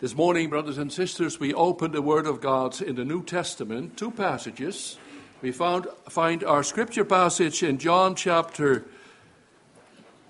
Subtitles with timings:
[0.00, 3.98] This morning, brothers and sisters, we open the Word of God in the New Testament,
[3.98, 4.96] two passages.
[5.42, 8.86] We found, find our scripture passage in John chapter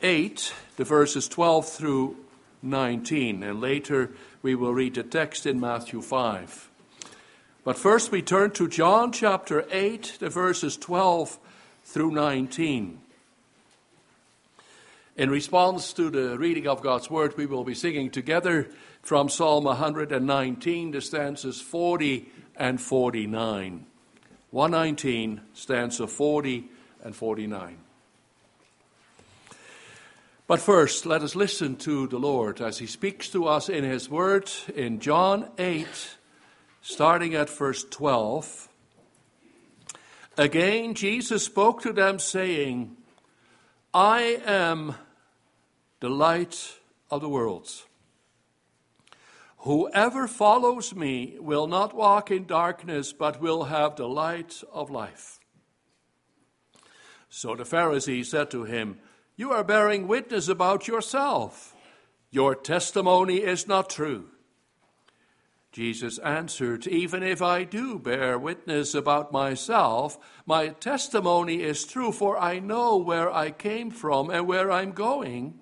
[0.02, 2.16] 8, the verses 12 through
[2.62, 4.10] 19, and later
[4.42, 6.68] we will read the text in Matthew 5.
[7.62, 11.38] But first, we turn to John chapter 8, the verses 12
[11.84, 13.00] through 19.
[15.20, 18.70] In response to the reading of God's Word, we will be singing together
[19.02, 23.84] from Psalm 119, the stanzas 40 and 49.
[24.50, 26.70] 119, stanza 40
[27.04, 27.76] and 49.
[30.46, 34.08] But first, let us listen to the Lord as he speaks to us in his
[34.08, 35.86] word in John 8,
[36.80, 38.70] starting at verse 12.
[40.38, 42.96] Again, Jesus spoke to them, saying,
[43.92, 44.94] I am
[46.00, 46.78] the light
[47.10, 47.68] of the world.
[49.58, 55.38] Whoever follows me will not walk in darkness, but will have the light of life.
[57.28, 58.98] So the Pharisee said to him,
[59.36, 61.76] You are bearing witness about yourself.
[62.30, 64.30] Your testimony is not true.
[65.72, 72.38] Jesus answered, Even if I do bear witness about myself, my testimony is true, for
[72.38, 75.59] I know where I came from and where I'm going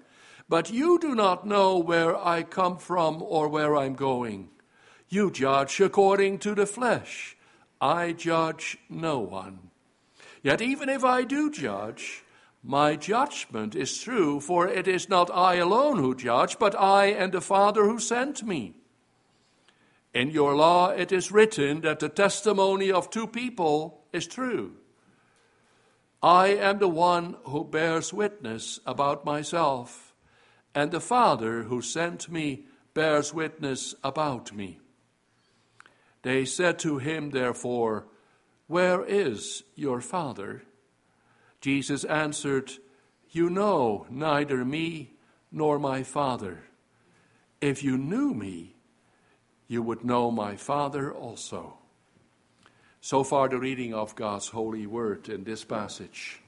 [0.49, 4.49] but you do not know where I come from or where I'm going.
[5.09, 7.37] You judge according to the flesh.
[7.81, 9.71] I judge no one.
[10.43, 12.25] Yet even if I do judge,
[12.63, 17.33] my judgment is true, for it is not I alone who judge, but I and
[17.33, 18.75] the Father who sent me.
[20.15, 24.73] In your law it is written that the testimony of two people is true.
[26.23, 30.08] I am the one who bears witness about myself
[30.75, 34.81] and the Father who sent me bears witness about me.
[36.23, 38.07] They said to him, therefore,
[38.67, 40.63] Where is your Father?
[41.61, 42.73] Jesus answered,
[43.31, 45.13] You know neither me
[45.51, 46.65] nor my Father.
[47.61, 48.77] If you knew me,
[49.67, 51.79] you would know my Father also.
[53.01, 56.41] So far, the reading of God's holy word in this passage.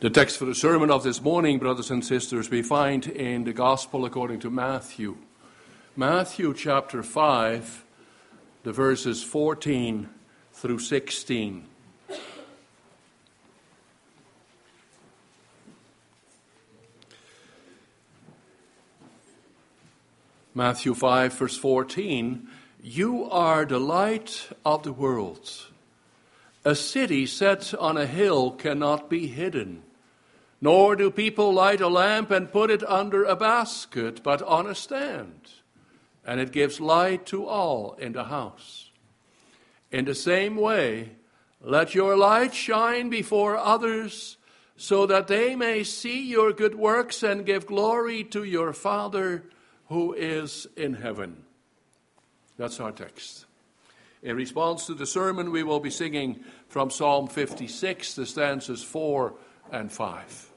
[0.00, 3.52] The text for the sermon of this morning, brothers and sisters, we find in the
[3.52, 5.18] Gospel according to Matthew.
[5.94, 7.84] Matthew chapter 5,
[8.62, 10.08] the verses 14
[10.54, 11.66] through 16.
[20.54, 22.48] Matthew 5, verse 14
[22.82, 25.66] You are the light of the world.
[26.64, 29.82] A city set on a hill cannot be hidden.
[30.60, 34.74] Nor do people light a lamp and put it under a basket, but on a
[34.74, 35.50] stand,
[36.24, 38.90] and it gives light to all in the house.
[39.90, 41.12] In the same way,
[41.62, 44.36] let your light shine before others,
[44.76, 49.44] so that they may see your good works and give glory to your Father
[49.88, 51.44] who is in heaven.
[52.56, 53.46] That's our text.
[54.22, 59.34] In response to the sermon, we will be singing from Psalm 56, the stanzas 4
[59.72, 60.49] and 5.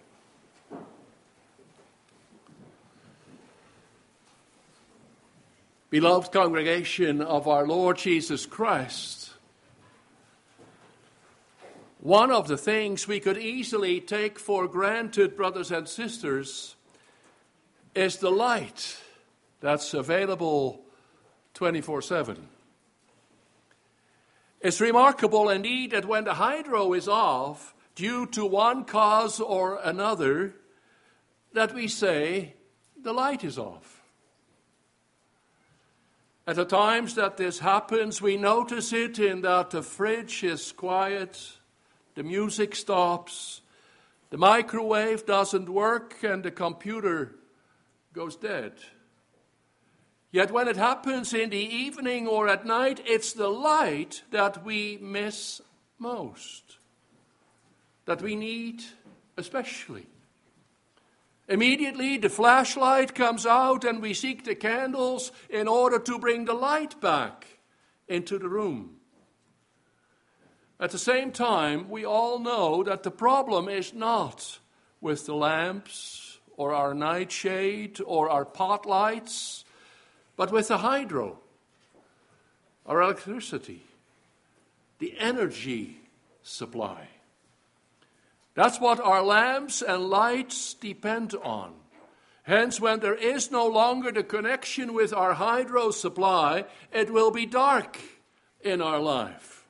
[5.94, 9.30] Beloved congregation of our Lord Jesus Christ,
[12.00, 16.76] one of the things we could easily take for granted, brothers and sisters,
[17.94, 18.98] is the light
[19.60, 20.84] that's available
[21.54, 22.48] 24 7.
[24.62, 30.56] It's remarkable indeed that when the hydro is off, due to one cause or another,
[31.54, 32.56] that we say
[33.00, 33.93] the light is off.
[36.46, 41.54] At the times that this happens, we notice it in that the fridge is quiet,
[42.16, 43.62] the music stops,
[44.30, 47.36] the microwave doesn't work, and the computer
[48.14, 48.74] goes dead.
[50.32, 54.98] Yet when it happens in the evening or at night, it's the light that we
[55.00, 55.62] miss
[55.98, 56.78] most,
[58.06, 58.84] that we need
[59.38, 60.08] especially.
[61.48, 66.54] Immediately, the flashlight comes out, and we seek the candles in order to bring the
[66.54, 67.46] light back
[68.08, 68.98] into the room.
[70.80, 74.60] At the same time, we all know that the problem is not
[75.02, 79.66] with the lamps or our nightshade or our pot lights,
[80.36, 81.40] but with the hydro,
[82.86, 83.84] our electricity,
[85.00, 86.00] the energy
[86.42, 87.08] supply.
[88.56, 91.74] That's what our lamps and lights depend on.
[92.44, 97.46] Hence, when there is no longer the connection with our hydro supply, it will be
[97.46, 97.98] dark
[98.62, 99.66] in our life.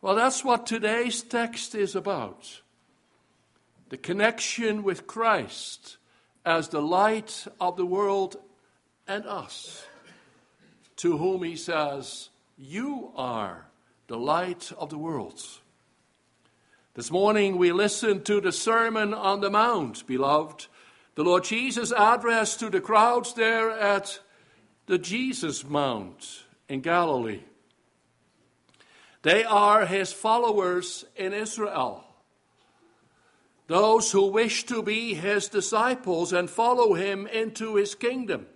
[0.00, 2.60] Well, that's what today's text is about
[3.88, 5.96] the connection with Christ
[6.44, 8.36] as the light of the world
[9.06, 9.84] and us,
[10.96, 13.66] to whom he says, You are
[14.06, 15.40] the light of the world.
[16.96, 20.66] This morning we listened to the Sermon on the Mount, beloved.
[21.14, 24.18] The Lord Jesus' address to the crowds there at
[24.86, 27.42] the Jesus Mount in Galilee.
[29.20, 32.02] They are his followers in Israel,
[33.66, 38.46] those who wish to be his disciples and follow him into his kingdom.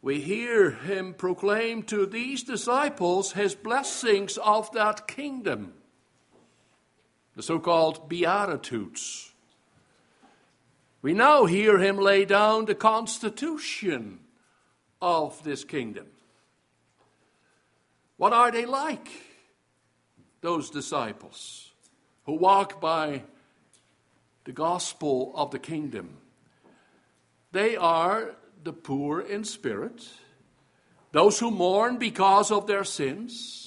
[0.00, 5.74] We hear him proclaim to these disciples his blessings of that kingdom
[7.34, 9.32] the so called Beatitudes.
[11.00, 14.20] We now hear him lay down the constitution
[15.00, 16.06] of this kingdom.
[18.16, 19.08] What are they like,
[20.42, 21.72] those disciples
[22.24, 23.24] who walk by
[24.44, 26.18] the gospel of the kingdom?
[27.50, 30.08] They are the poor in spirit,
[31.10, 33.61] those who mourn because of their sins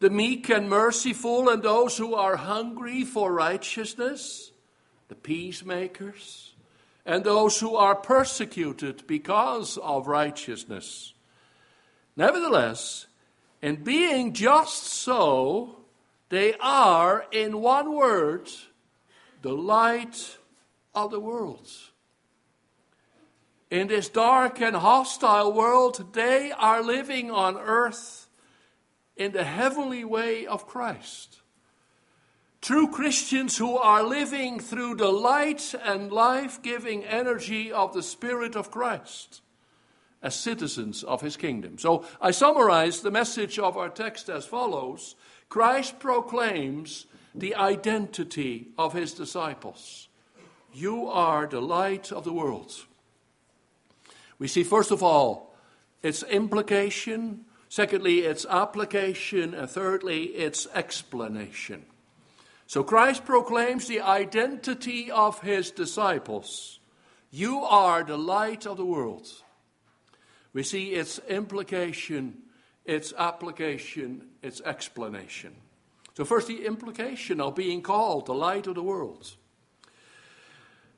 [0.00, 4.50] the meek and merciful, and those who are hungry for righteousness,
[5.08, 6.54] the peacemakers,
[7.04, 11.12] and those who are persecuted because of righteousness.
[12.16, 13.06] Nevertheless,
[13.60, 15.76] in being just so,
[16.30, 18.48] they are, in one word,
[19.42, 20.38] the light
[20.94, 21.68] of the world.
[23.70, 28.19] In this dark and hostile world, they are living on earth
[29.16, 31.40] in the heavenly way of Christ.
[32.60, 38.54] True Christians who are living through the light and life giving energy of the Spirit
[38.54, 39.40] of Christ
[40.22, 41.78] as citizens of His kingdom.
[41.78, 45.14] So I summarize the message of our text as follows
[45.48, 50.08] Christ proclaims the identity of His disciples.
[50.72, 52.72] You are the light of the world.
[54.38, 55.54] We see, first of all,
[56.02, 59.54] its implication Secondly, its application.
[59.54, 61.86] And thirdly, its explanation.
[62.66, 66.80] So Christ proclaims the identity of his disciples.
[67.30, 69.28] You are the light of the world.
[70.52, 72.42] We see its implication,
[72.84, 75.54] its application, its explanation.
[76.16, 79.36] So, first, the implication of being called the light of the world.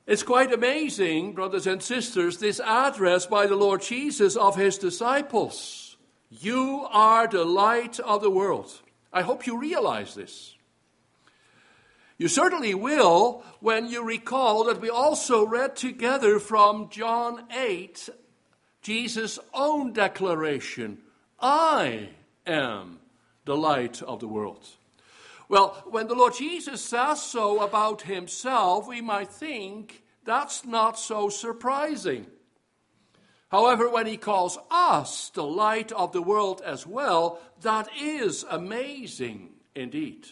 [0.07, 5.82] It's quite amazing, brothers and sisters, this address by the Lord Jesus of his disciples.
[6.41, 8.81] You are the light of the world.
[9.11, 10.55] I hope you realize this.
[12.17, 18.09] You certainly will when you recall that we also read together from John 8
[18.81, 20.99] Jesus' own declaration
[21.39, 22.09] I
[22.45, 22.99] am
[23.45, 24.65] the light of the world.
[25.49, 31.29] Well, when the Lord Jesus says so about himself, we might think that's not so
[31.29, 32.25] surprising.
[33.53, 39.51] However, when he calls us the light of the world as well, that is amazing
[39.75, 40.25] indeed.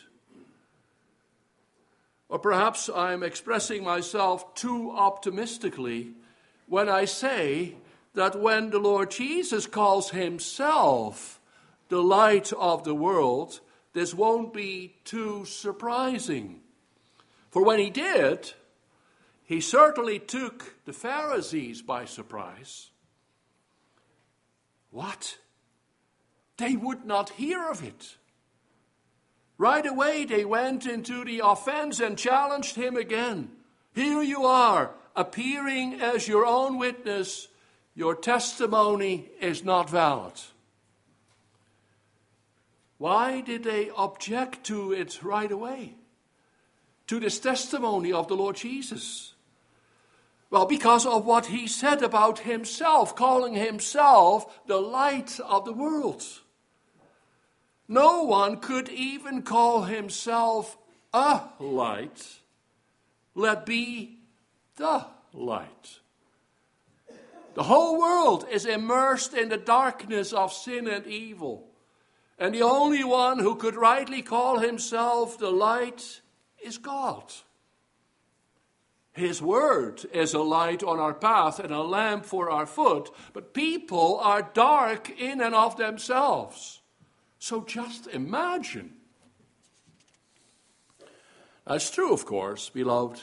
[2.30, 6.14] Or perhaps I'm expressing myself too optimistically
[6.66, 7.76] when I say
[8.16, 11.40] that when the Lord Jesus calls himself
[11.90, 13.60] the light of the world,
[13.94, 16.62] this won't be too surprising.
[17.52, 18.54] For when he did,
[19.44, 22.88] he certainly took the Pharisees by surprise.
[24.92, 25.38] What?
[26.58, 28.18] They would not hear of it.
[29.58, 33.50] Right away, they went into the offense and challenged him again.
[33.94, 37.48] Here you are, appearing as your own witness.
[37.96, 40.40] Your testimony is not valid.
[42.98, 45.96] Why did they object to it right away?
[47.08, 49.31] To this testimony of the Lord Jesus?
[50.52, 56.24] Well, because of what he said about himself, calling himself the light of the world.
[57.88, 60.78] No one could even call himself
[61.14, 62.40] a light.
[63.34, 64.20] Let be
[64.76, 66.00] the light.
[67.54, 71.68] The whole world is immersed in the darkness of sin and evil.
[72.38, 76.22] And the only one who could rightly call himself the light
[76.62, 77.32] is God.
[79.14, 83.54] His word is a light on our path and a lamp for our foot, but
[83.54, 86.82] people are dark in and of themselves.
[87.38, 88.94] So just imagine.
[91.66, 93.22] That's true, of course, beloved,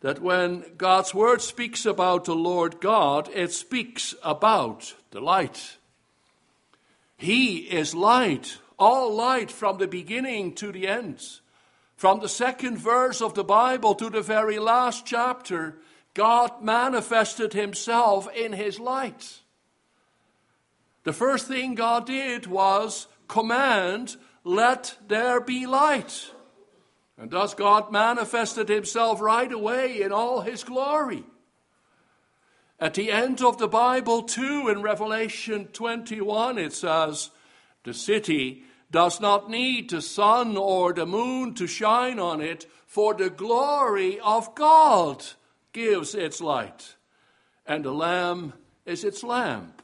[0.00, 5.78] that when God's word speaks about the Lord God, it speaks about the light.
[7.16, 11.22] He is light, all light from the beginning to the end.
[12.04, 15.78] From the second verse of the Bible to the very last chapter,
[16.12, 19.40] God manifested himself in his light.
[21.04, 26.30] The first thing God did was command, Let there be light.
[27.16, 31.24] And thus God manifested himself right away in all his glory.
[32.78, 37.30] At the end of the Bible, too, in Revelation 21, it says,
[37.84, 43.12] The city does not need the sun or the moon to shine on it, for
[43.12, 45.24] the glory of God
[45.72, 46.94] gives its light,
[47.66, 48.52] and the Lamb
[48.86, 49.82] is its lamp.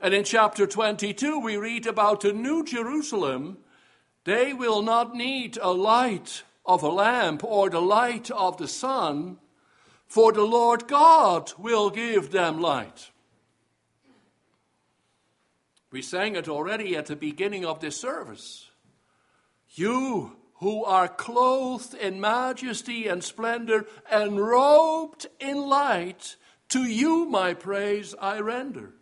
[0.00, 3.58] And in chapter 22, we read about the New Jerusalem.
[4.24, 9.36] They will not need a light of a lamp or the light of the sun,
[10.06, 13.11] for the Lord God will give them light.
[15.92, 18.70] We sang it already at the beginning of this service.
[19.74, 26.36] You who are clothed in majesty and splendor and robed in light,
[26.70, 28.94] to you my praise I render.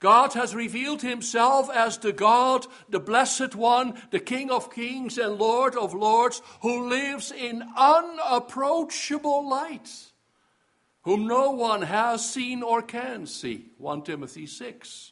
[0.00, 5.38] God has revealed himself as the God, the Blessed One, the King of Kings and
[5.38, 9.90] Lord of Lords, who lives in unapproachable light,
[11.02, 13.66] whom no one has seen or can see.
[13.78, 15.11] 1 Timothy 6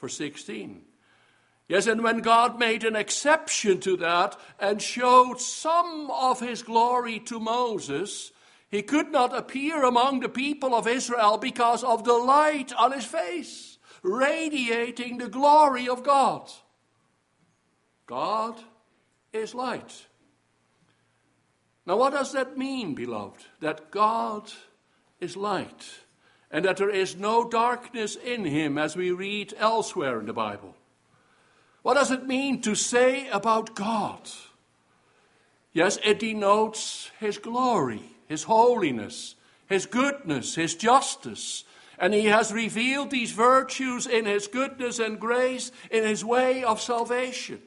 [0.00, 0.82] for 16.
[1.68, 7.20] Yes, and when God made an exception to that and showed some of his glory
[7.20, 8.32] to Moses,
[8.70, 13.04] he could not appear among the people of Israel because of the light on his
[13.04, 16.50] face radiating the glory of God.
[18.06, 18.58] God
[19.32, 20.06] is light.
[21.86, 23.44] Now, what does that mean, beloved?
[23.60, 24.50] That God
[25.20, 25.84] is light
[26.50, 30.74] and that there is no darkness in him, as we read elsewhere in the Bible.
[31.82, 34.28] What does it mean to say about God?
[35.72, 39.36] Yes, it denotes his glory, his holiness,
[39.68, 41.64] his goodness, his justice,
[41.98, 46.80] and he has revealed these virtues in his goodness and grace, in his way of
[46.80, 47.60] salvation.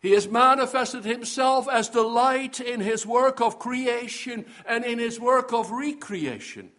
[0.00, 5.20] He has manifested himself as the light in his work of creation and in his
[5.20, 6.70] work of recreation.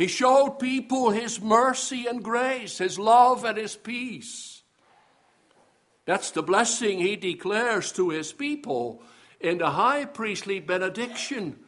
[0.00, 4.62] He showed people his mercy and grace, his love and his peace.
[6.06, 9.02] That's the blessing he declares to his people
[9.40, 11.58] in the high priestly benediction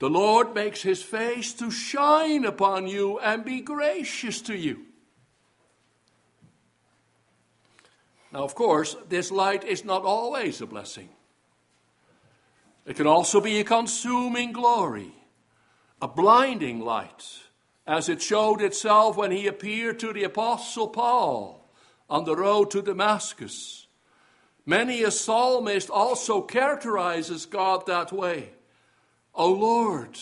[0.00, 4.84] the Lord makes his face to shine upon you and be gracious to you.
[8.30, 11.08] Now, of course, this light is not always a blessing.
[12.84, 15.14] It can also be a consuming glory,
[16.02, 17.47] a blinding light,
[17.88, 21.66] as it showed itself when he appeared to the Apostle Paul
[22.10, 23.86] on the road to Damascus.
[24.66, 28.50] Many a psalmist also characterizes God that way.
[29.34, 30.18] O Lord,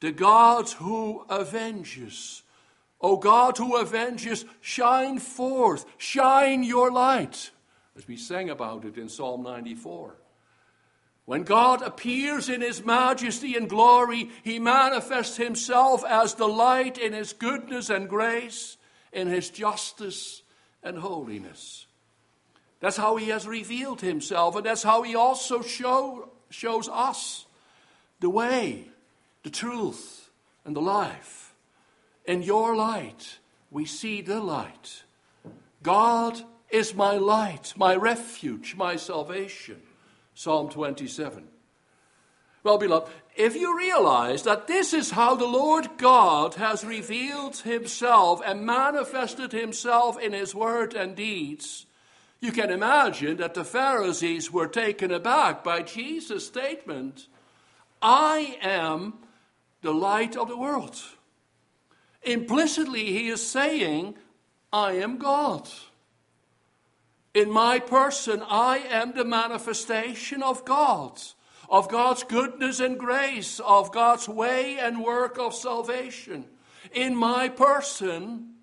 [0.00, 2.42] the God who avenges.
[3.00, 7.52] O God who avenges, shine forth, shine your light,
[7.96, 10.16] as we sang about it in Psalm 94.
[11.26, 17.12] When God appears in his majesty and glory, he manifests himself as the light in
[17.12, 18.76] his goodness and grace,
[19.12, 20.42] in his justice
[20.84, 21.86] and holiness.
[22.78, 27.46] That's how he has revealed himself, and that's how he also show, shows us
[28.20, 28.88] the way,
[29.42, 30.30] the truth,
[30.64, 31.54] and the life.
[32.24, 33.38] In your light,
[33.72, 35.02] we see the light.
[35.82, 36.40] God
[36.70, 39.82] is my light, my refuge, my salvation.
[40.36, 41.48] Psalm 27.
[42.62, 48.42] Well, beloved, if you realize that this is how the Lord God has revealed himself
[48.44, 51.86] and manifested himself in his word and deeds,
[52.38, 57.28] you can imagine that the Pharisees were taken aback by Jesus' statement
[58.02, 59.14] I am
[59.80, 61.00] the light of the world.
[62.22, 64.16] Implicitly, he is saying,
[64.70, 65.66] I am God.
[67.36, 71.20] In my person, I am the manifestation of God,
[71.68, 76.46] of God's goodness and grace, of God's way and work of salvation.
[76.92, 78.54] In my person,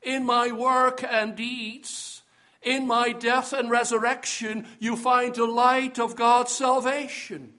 [0.00, 2.22] in my work and deeds,
[2.62, 7.54] in my death and resurrection, you find the light of God's salvation.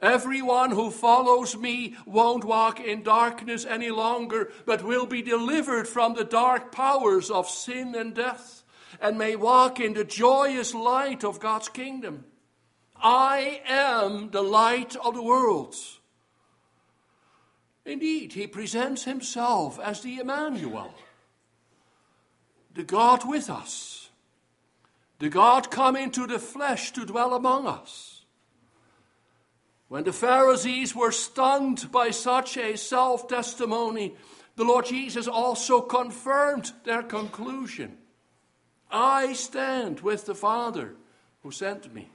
[0.00, 6.14] Everyone who follows me won't walk in darkness any longer, but will be delivered from
[6.14, 8.62] the dark powers of sin and death,
[9.00, 12.24] and may walk in the joyous light of God's kingdom.
[12.96, 15.74] I am the light of the world.
[17.84, 20.92] Indeed, he presents himself as the Emmanuel,
[22.74, 24.10] the God with us,
[25.18, 28.24] the God come into the flesh to dwell among us.
[29.88, 34.16] When the Pharisees were stunned by such a self testimony,
[34.56, 37.98] the Lord Jesus also confirmed their conclusion
[38.90, 40.94] I stand with the Father
[41.42, 42.10] who sent me.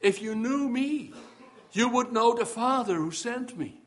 [0.00, 1.12] If you knew me,
[1.72, 3.80] you would know the Father who sent me.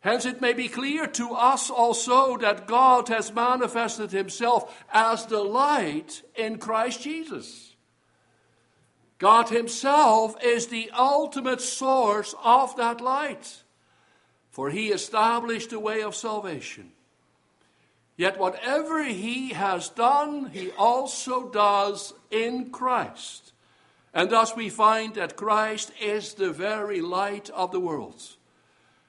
[0.00, 5.42] Hence, it may be clear to us also that God has manifested himself as the
[5.42, 7.76] light in Christ Jesus.
[9.18, 13.62] God himself is the ultimate source of that light,
[14.50, 16.90] for he established the way of salvation.
[18.22, 23.52] Yet, whatever he has done, he also does in Christ.
[24.14, 28.22] And thus we find that Christ is the very light of the world.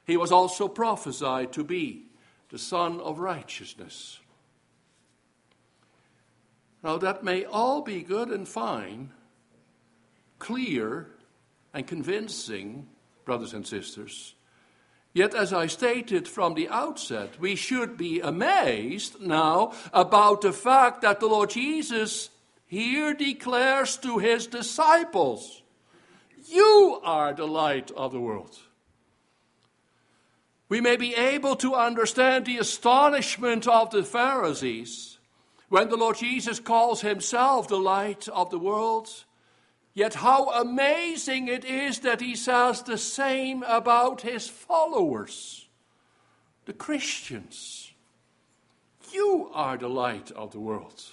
[0.04, 2.08] He was also prophesied to be
[2.50, 4.20] the Sun of Righteousness.
[6.84, 9.12] Now, that may all be good and fine,
[10.40, 11.12] clear
[11.72, 12.88] and convincing,
[13.26, 14.34] brothers and sisters.
[15.14, 21.02] Yet, as I stated from the outset, we should be amazed now about the fact
[21.04, 22.32] that the Lord Jesus
[22.66, 25.62] here declares to his disciples,
[26.48, 28.58] You are the light of the world.
[30.68, 35.20] We may be able to understand the astonishment of the Pharisees
[35.70, 39.26] when the Lord Jesus calls himself the light of the world.
[39.94, 45.68] Yet, how amazing it is that he says the same about his followers,
[46.66, 47.92] the Christians.
[49.12, 51.04] You are the light of the world.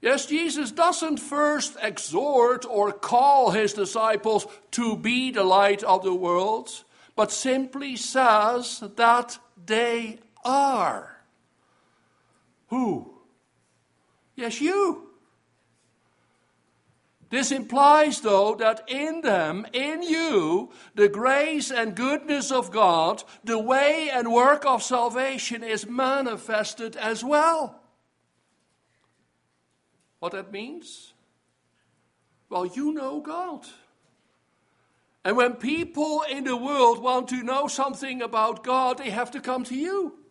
[0.00, 6.14] Yes, Jesus doesn't first exhort or call his disciples to be the light of the
[6.14, 6.84] world,
[7.16, 11.16] but simply says that they are.
[12.68, 13.14] Who?
[14.36, 15.13] Yes, you.
[17.34, 23.58] This implies, though, that in them, in you, the grace and goodness of God, the
[23.58, 27.82] way and work of salvation is manifested as well.
[30.20, 31.12] What that means?
[32.50, 33.66] Well, you know God.
[35.24, 39.40] And when people in the world want to know something about God, they have to
[39.40, 40.23] come to you.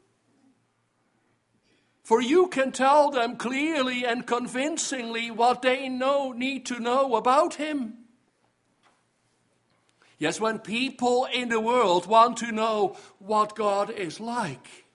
[2.03, 7.55] For you can tell them clearly and convincingly what they know, need to know about
[7.55, 7.93] Him.
[10.19, 14.85] Yes, when people in the world want to know what God is like,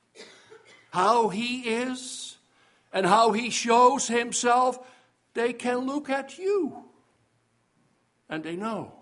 [0.90, 2.28] how He is,
[2.92, 4.78] and how he shows himself,
[5.34, 6.84] they can look at you
[8.28, 8.92] and they know.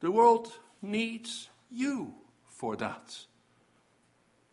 [0.00, 2.14] The world needs you
[2.46, 3.26] for that.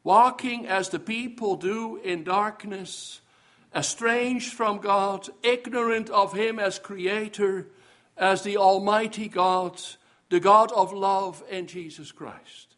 [0.04, 3.22] Walking as the people do in darkness,
[3.76, 7.68] estranged from God, ignorant of Him as Creator,
[8.18, 9.80] as the Almighty God,
[10.30, 12.70] the God of love in Jesus Christ.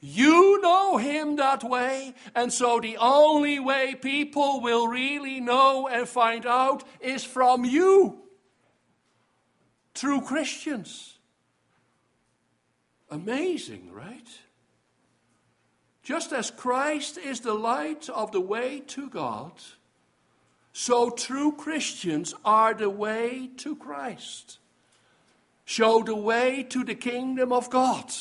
[0.00, 6.06] You know him that way, and so the only way people will really know and
[6.06, 8.22] find out is from you.
[9.94, 11.18] Through Christians.
[13.10, 14.28] Amazing, right?
[16.06, 19.50] Just as Christ is the light of the way to God,
[20.72, 24.60] so true Christians are the way to Christ.
[25.64, 28.12] Show the way to the kingdom of God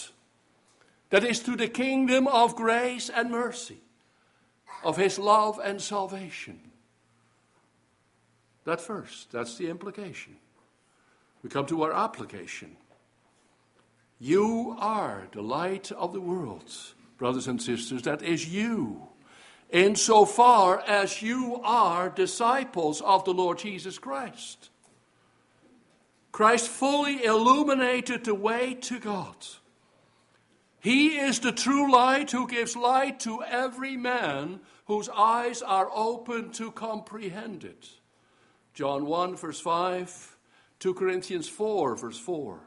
[1.12, 3.78] that is to the kingdom of grace and mercy,
[4.84, 6.60] of his love and salvation.
[8.64, 10.38] That first, that's the implication.
[11.44, 12.78] We come to our application.
[14.20, 16.74] You are the light of the world,
[17.18, 18.04] brothers and sisters.
[18.04, 19.08] That is you,
[19.70, 24.70] insofar as you are disciples of the Lord Jesus Christ.
[26.32, 29.36] Christ fully illuminated the way to God.
[30.80, 36.52] He is the true light who gives light to every man whose eyes are open
[36.52, 37.88] to comprehend it.
[38.74, 40.38] John 1, verse 5,
[40.80, 42.60] 2 Corinthians 4, verse 4.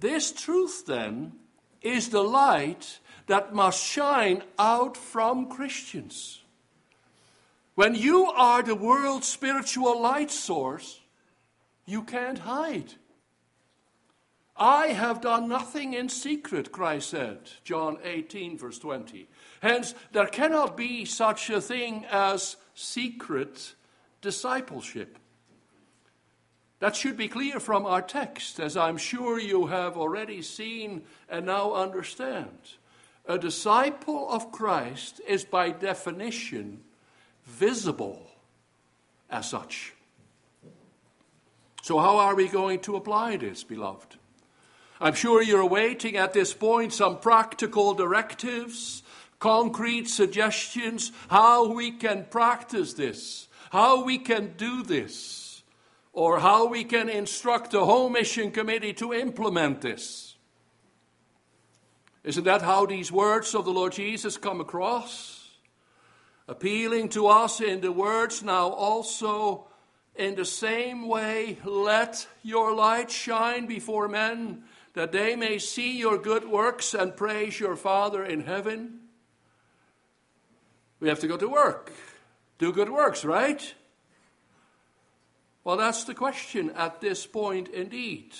[0.00, 1.32] This truth, then,
[1.80, 6.40] is the light that must shine out from Christians.
[7.74, 11.00] When you are the world's spiritual light source,
[11.86, 12.94] you can't hide.
[14.56, 19.28] I have done nothing in secret, Christ said, John 18, verse 20.
[19.62, 23.74] Hence, there cannot be such a thing as secret
[24.20, 25.18] discipleship.
[26.80, 31.46] That should be clear from our text, as I'm sure you have already seen and
[31.46, 32.58] now understand.
[33.28, 36.80] A disciple of Christ is by definition
[37.44, 38.26] visible
[39.28, 39.92] as such.
[41.82, 44.16] So, how are we going to apply this, beloved?
[45.00, 49.02] I'm sure you're awaiting at this point some practical directives,
[49.38, 55.62] concrete suggestions, how we can practice this, how we can do this
[56.12, 60.27] or how we can instruct the home mission committee to implement this.
[62.28, 65.48] Isn't that how these words of the Lord Jesus come across?
[66.46, 69.66] Appealing to us in the words now also
[70.14, 76.18] in the same way, let your light shine before men, that they may see your
[76.18, 78.98] good works and praise your Father in heaven.
[81.00, 81.94] We have to go to work,
[82.58, 83.74] do good works, right?
[85.64, 88.34] Well, that's the question at this point, indeed.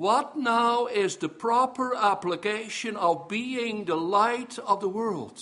[0.00, 5.38] What now is the proper application of being the light of the world?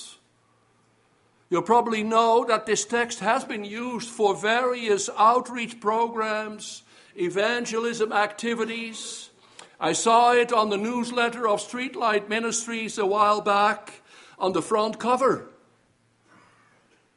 [1.49, 6.83] You'll probably know that this text has been used for various outreach programs,
[7.15, 9.31] evangelism activities.
[9.79, 14.03] I saw it on the newsletter of Streetlight Ministries a while back
[14.41, 15.51] on the front cover.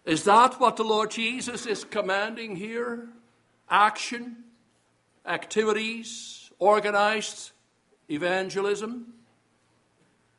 [0.06, 3.10] Is that what the Lord Jesus is commanding here?
[3.68, 4.44] action,
[5.26, 7.52] activities, organized
[8.10, 9.14] evangelism?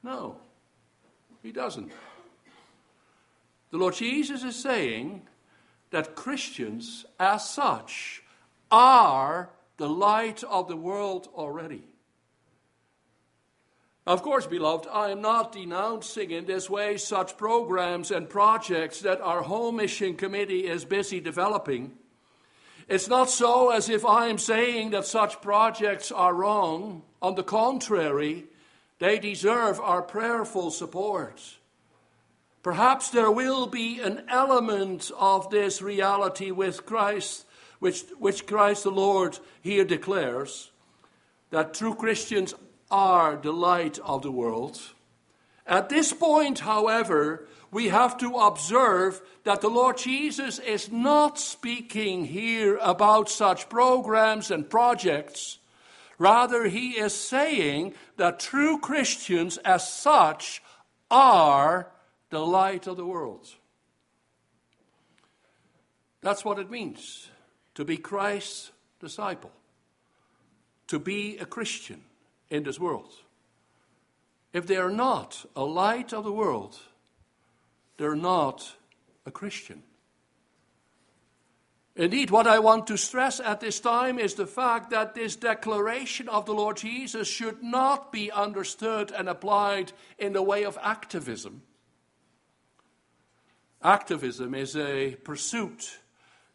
[0.02, 0.36] No,
[1.42, 1.92] he doesn't.
[3.70, 5.22] The Lord Jesus is saying
[5.90, 8.22] that Christians, as such,
[8.70, 11.84] are the light of the world already.
[14.06, 19.20] Of course, beloved, I am not denouncing in this way such programs and projects that
[19.20, 21.92] our home mission committee is busy developing.
[22.92, 27.00] It's not so as if I am saying that such projects are wrong.
[27.22, 28.44] On the contrary,
[28.98, 31.40] they deserve our prayerful support.
[32.62, 37.46] Perhaps there will be an element of this reality with Christ,
[37.78, 40.70] which, which Christ the Lord here declares
[41.48, 42.52] that true Christians
[42.90, 44.78] are the light of the world.
[45.66, 52.26] At this point, however, we have to observe that the Lord Jesus is not speaking
[52.26, 55.58] here about such programs and projects.
[56.18, 60.62] Rather, he is saying that true Christians, as such,
[61.10, 61.90] are
[62.28, 63.48] the light of the world.
[66.20, 67.28] That's what it means
[67.74, 69.50] to be Christ's disciple,
[70.88, 72.02] to be a Christian
[72.50, 73.12] in this world.
[74.52, 76.78] If they are not a light of the world,
[78.02, 78.68] they're not
[79.24, 79.84] a Christian.
[81.94, 86.28] Indeed, what I want to stress at this time is the fact that this declaration
[86.28, 91.62] of the Lord Jesus should not be understood and applied in the way of activism.
[93.80, 95.98] Activism is a pursuit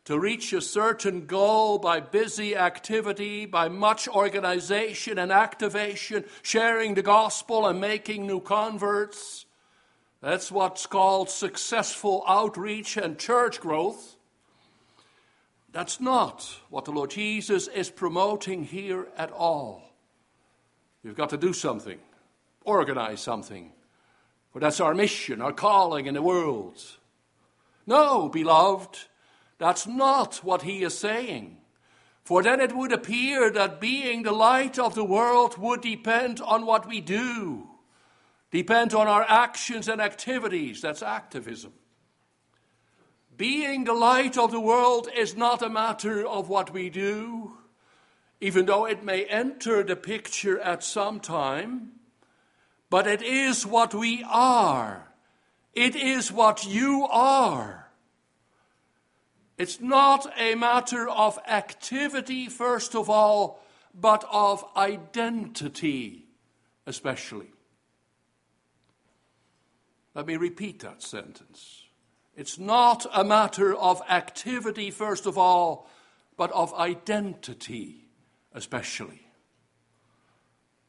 [0.03, 7.01] to reach a certain goal by busy activity, by much organization and activation, sharing the
[7.01, 9.45] gospel and making new converts.
[10.21, 14.15] That's what's called successful outreach and church growth.
[15.71, 19.83] That's not what the Lord Jesus is promoting here at all.
[21.03, 21.99] You've got to do something,
[22.65, 23.71] organize something,
[24.51, 26.81] for that's our mission, our calling in the world.
[27.85, 28.97] No, beloved,
[29.59, 31.57] that's not what he is saying.
[32.23, 36.65] For then it would appear that being the light of the world would depend on
[36.65, 37.67] what we do
[38.51, 40.81] depend on our actions and activities.
[40.81, 41.73] That's activism.
[43.35, 47.53] Being the light of the world is not a matter of what we do,
[48.41, 51.91] even though it may enter the picture at some time,
[52.89, 55.07] but it is what we are.
[55.73, 57.89] It is what you are.
[59.57, 63.59] It's not a matter of activity, first of all,
[63.93, 66.25] but of identity,
[66.85, 67.51] especially.
[70.17, 71.83] Let me repeat that sentence.
[72.35, 75.87] It's not a matter of activity, first of all,
[76.35, 78.07] but of identity,
[78.51, 79.21] especially.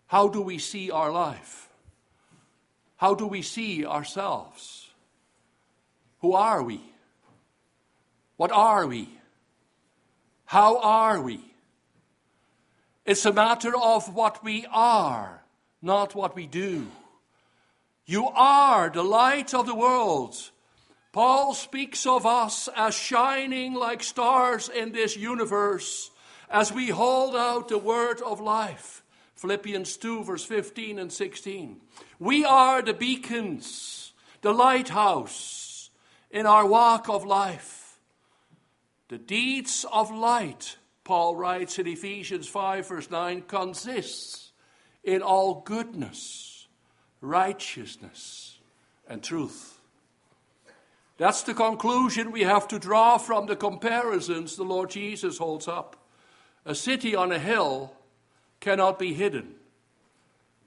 [0.07, 1.69] How do we see our life?
[2.97, 4.88] How do we see ourselves?
[6.21, 6.81] Who are we?
[8.38, 9.11] What are we?
[10.47, 11.53] How are we?
[13.05, 15.43] It's a matter of what we are,
[15.83, 16.87] not what we do.
[18.09, 20.35] You are the light of the world.
[21.12, 26.11] Paul speaks of us as shining like stars in this universe,
[26.49, 29.05] as we hold out the word of life.
[29.37, 31.83] Philippians 2, verse 15 and 16.
[32.18, 35.90] We are the beacons, the lighthouse
[36.31, 38.01] in our walk of life.
[39.09, 44.53] The deeds of light, Paul writes in Ephesians 5, verse 9, consists
[45.05, 46.48] in all goodness,
[47.21, 48.59] righteousness,
[49.09, 49.81] and truth.
[51.17, 55.97] That's the conclusion we have to draw from the comparisons the Lord Jesus holds up.
[56.65, 57.93] A city on a hill
[58.61, 59.55] cannot be hidden.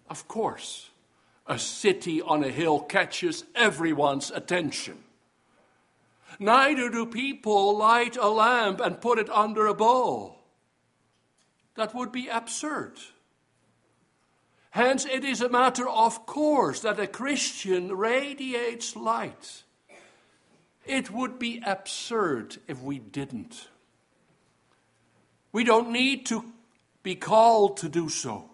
[0.09, 0.89] Of course,
[1.47, 4.97] a city on a hill catches everyone's attention.
[6.39, 10.39] Neither do people light a lamp and put it under a bowl.
[11.75, 12.97] That would be absurd.
[14.71, 19.63] Hence, it is a matter of course that a Christian radiates light.
[20.85, 23.67] It would be absurd if we didn't.
[25.51, 26.45] We don't need to
[27.03, 28.49] be called to do so.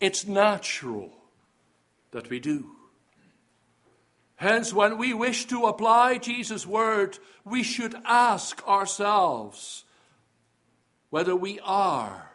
[0.00, 1.10] It's natural
[2.10, 2.72] that we do.
[4.36, 9.84] Hence, when we wish to apply Jesus' word, we should ask ourselves
[11.08, 12.32] whether we are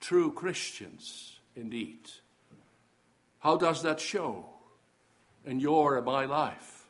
[0.00, 2.10] true Christians indeed.
[3.44, 4.46] How does that show
[5.44, 6.86] in your and my life?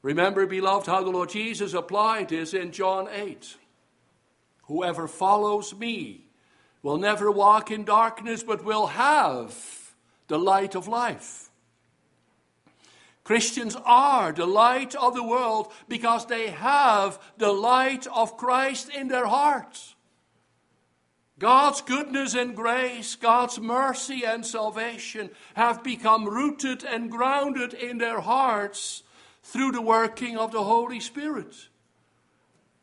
[0.00, 3.56] Remember, beloved, how the Lord Jesus applied this in John 8.
[4.66, 6.26] Whoever follows me
[6.84, 9.92] will never walk in darkness, but will have
[10.28, 11.50] the light of life.
[13.24, 19.08] Christians are the light of the world because they have the light of Christ in
[19.08, 19.96] their hearts.
[21.38, 28.20] God's goodness and grace, God's mercy and salvation have become rooted and grounded in their
[28.20, 29.02] hearts
[29.42, 31.54] through the working of the Holy Spirit.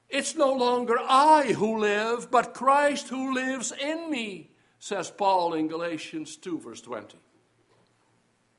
[0.09, 5.67] It's no longer I who live, but Christ who lives in me, says Paul in
[5.67, 7.17] Galatians 2, verse 20.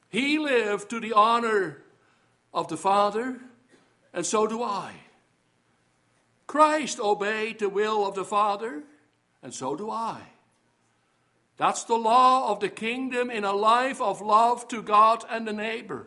[0.08, 1.82] He lived to the honor
[2.54, 3.40] of the Father,
[4.12, 4.92] and so do I.
[6.46, 8.82] Christ obeyed the will of the Father,
[9.42, 10.20] and so do I.
[11.56, 15.52] That's the law of the kingdom in a life of love to God and the
[15.52, 16.06] neighbor.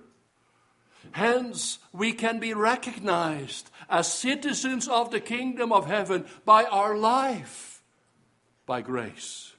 [1.12, 7.84] Hence, we can be recognized as citizens of the kingdom of heaven by our life,
[8.65, 9.54] by grace,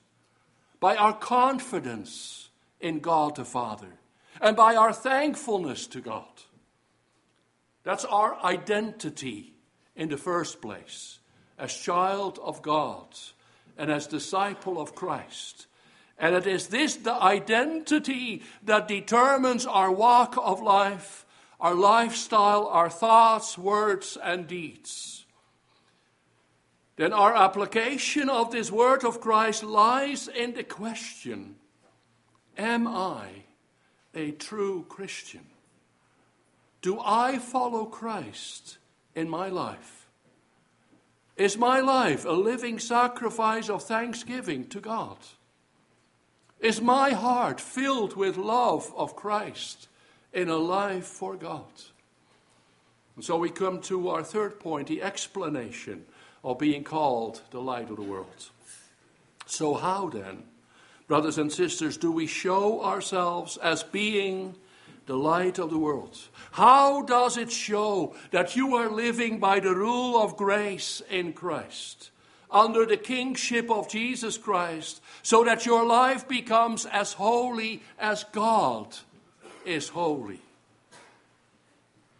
[0.81, 2.49] by our confidence
[2.81, 4.01] in God the Father,
[4.41, 6.43] and by our thankfulness to God.
[7.85, 9.55] That's our identity
[9.95, 11.19] in the first place,
[11.57, 13.07] as child of God
[13.77, 15.67] and as disciple of Christ.
[16.19, 21.25] And it is this the identity that determines our walk of life
[21.65, 25.25] our lifestyle, our thoughts, words, and deeds.
[26.97, 31.57] Then our application of this word of Christ lies in the question
[32.59, 33.29] Am I
[34.15, 35.47] a true Christian?
[36.83, 38.77] Do I follow Christ
[39.15, 40.04] in my life?
[41.37, 45.17] Is my life a living sacrifice of thanksgiving to God?
[46.61, 49.89] Is my heart filled with love of Christ?
[50.35, 51.63] in a life for God.
[53.15, 56.05] And so we come to our third point the explanation
[56.43, 58.51] of being called the light of the world.
[59.47, 60.43] So, how then,
[61.07, 64.57] brothers and sisters, do we show ourselves as being
[65.07, 66.17] the light of the world?
[66.53, 72.11] How does it show that you are living by the rule of grace in Christ?
[72.51, 78.97] Under the kingship of Jesus Christ, so that your life becomes as holy as God
[79.65, 80.41] is holy.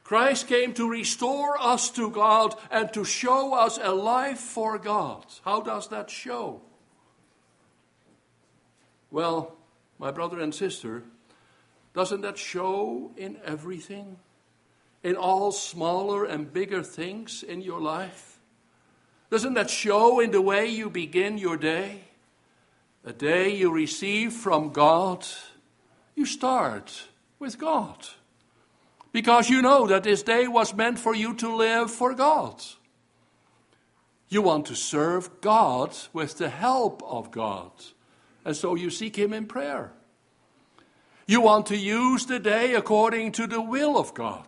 [0.03, 5.25] Christ came to restore us to God and to show us a life for God.
[5.45, 6.61] How does that show?
[9.11, 9.57] Well,
[9.99, 11.05] my brother and sister,
[11.95, 14.17] doesn't that show in everything?
[15.03, 18.41] In all smaller and bigger things in your life?
[19.31, 22.01] Doesn't that show in the way you begin your day?
[23.05, 25.27] A day you receive from God,
[26.15, 27.05] you start
[27.39, 28.07] with God.
[29.13, 32.63] Because you know that this day was meant for you to live for God.
[34.29, 37.71] You want to serve God with the help of God.
[38.45, 39.93] And so you seek Him in prayer.
[41.27, 44.47] You want to use the day according to the will of God.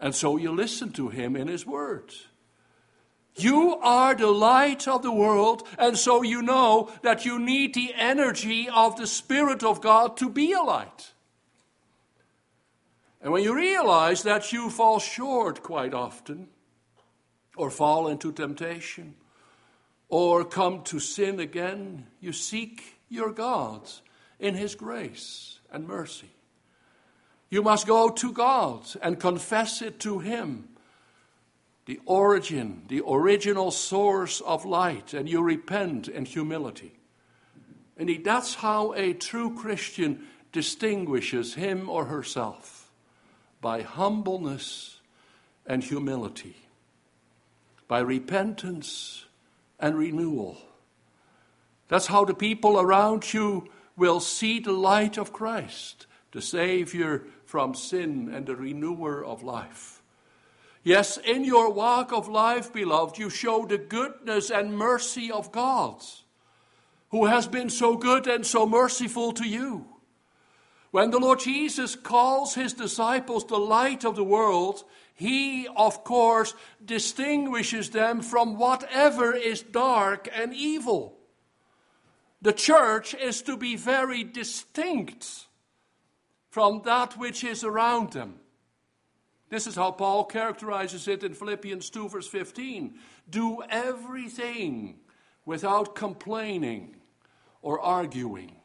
[0.00, 2.12] And so you listen to Him in His Word.
[3.36, 7.94] You are the light of the world, and so you know that you need the
[7.96, 11.12] energy of the Spirit of God to be a light.
[13.22, 16.48] And when you realize that you fall short quite often,
[17.56, 19.14] or fall into temptation,
[20.08, 23.88] or come to sin again, you seek your God
[24.40, 26.30] in His grace and mercy.
[27.50, 30.68] You must go to God and confess it to Him,
[31.86, 36.92] the origin, the original source of light, and you repent in humility.
[37.96, 42.90] Indeed, that's how a true Christian distinguishes him or herself
[43.60, 45.00] by humbleness
[45.66, 46.56] and humility,
[47.88, 49.24] by repentance
[49.78, 50.58] and renewal.
[51.88, 53.68] That's how the people around you
[54.02, 60.02] will see the light of Christ, the Savior from sin and the renewer of life.
[60.82, 66.02] Yes, in your walk of life, beloved, you show the goodness and mercy of God,
[67.10, 69.86] who has been so good and so merciful to you.
[70.90, 74.82] When the Lord Jesus calls his disciples the light of the world,
[75.14, 81.21] he, of course, distinguishes them from whatever is dark and evil.
[82.42, 85.46] The church is to be very distinct
[86.50, 88.34] from that which is around them.
[89.48, 92.94] This is how Paul characterizes it in Philippians 2, verse 15.
[93.30, 94.98] Do everything
[95.44, 96.96] without complaining
[97.60, 98.56] or arguing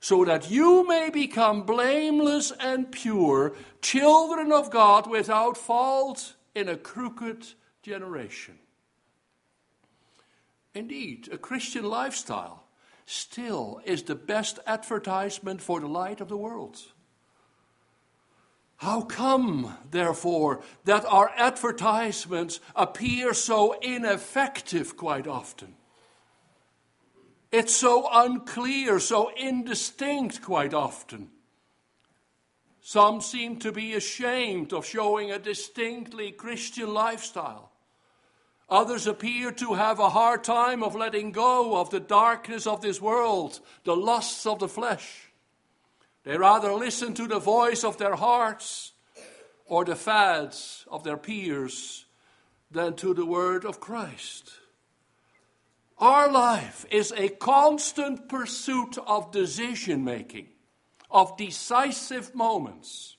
[0.00, 6.76] so that you may become blameless and pure, children of God without fault in a
[6.76, 7.46] crooked
[7.82, 8.58] generation.
[10.74, 12.63] Indeed, a Christian lifestyle
[13.06, 16.78] still is the best advertisement for the light of the world.
[18.76, 25.74] How come, therefore, that our advertisements appear so ineffective quite often?
[27.52, 31.30] It's so unclear, so indistinct quite often.
[32.80, 37.70] Some seem to be ashamed of showing a distinctly Christian lifestyle.
[38.74, 43.00] Others appear to have a hard time of letting go of the darkness of this
[43.00, 45.30] world, the lusts of the flesh.
[46.24, 48.90] They rather listen to the voice of their hearts
[49.66, 52.06] or the fads of their peers
[52.68, 54.50] than to the word of Christ.
[55.98, 60.48] Our life is a constant pursuit of decision making,
[61.12, 63.16] of decisive moments.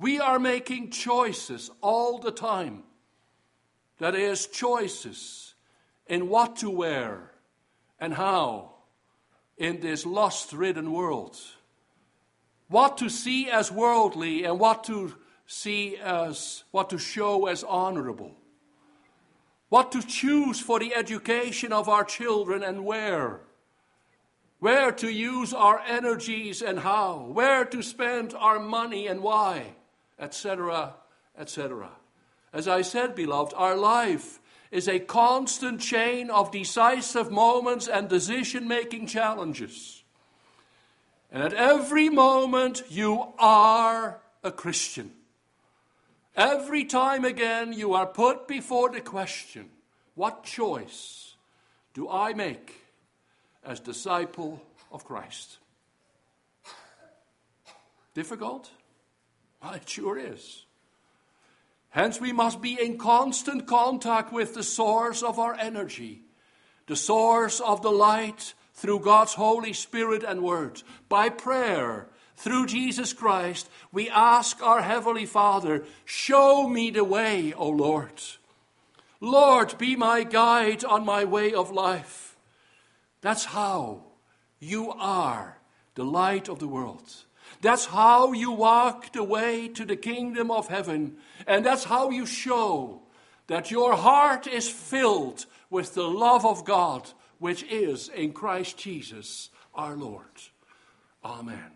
[0.00, 2.82] We are making choices all the time.
[3.98, 5.54] That is, choices
[6.06, 7.32] in what to wear
[8.00, 8.72] and how
[9.56, 11.36] in this lust ridden world.
[12.68, 15.14] What to see as worldly and what to
[15.46, 18.34] see as, what to show as honorable
[19.74, 23.40] what to choose for the education of our children and where,
[24.60, 29.74] where to use our energies and how, where to spend our money and why,
[30.16, 30.94] etc.,
[31.36, 31.90] etc.
[32.54, 34.40] As I said, beloved, our life
[34.70, 40.04] is a constant chain of decisive moments and decision making challenges.
[41.32, 45.10] And at every moment, you are a Christian.
[46.36, 49.70] Every time again, you are put before the question
[50.14, 51.34] what choice
[51.92, 52.82] do I make
[53.64, 54.62] as disciple
[54.92, 55.58] of Christ?
[58.14, 58.70] Difficult?
[59.60, 60.63] Well, it sure is.
[61.94, 66.22] Hence, we must be in constant contact with the source of our energy,
[66.88, 73.12] the source of the light through God's Holy Spirit and Word, by prayer through Jesus
[73.12, 78.20] Christ, we ask our Heavenly Father, Show me the way, O Lord.
[79.20, 82.36] Lord, be my guide on my way of life.
[83.20, 84.02] That's how
[84.58, 85.58] you are
[85.94, 87.08] the light of the world.
[87.64, 91.16] That's how you walk the way to the kingdom of heaven.
[91.46, 93.00] And that's how you show
[93.46, 99.48] that your heart is filled with the love of God, which is in Christ Jesus
[99.74, 100.26] our Lord.
[101.24, 101.70] Amen.